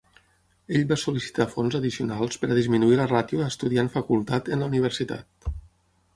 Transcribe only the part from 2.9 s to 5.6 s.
la ràtio estudiant-facultat en la universitat.